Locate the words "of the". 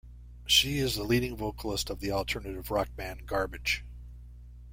1.91-2.09